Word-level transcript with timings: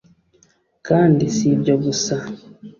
kandi 0.87 1.23
si 1.35 1.45
ibyo 1.53 1.75
gusa 1.83 2.15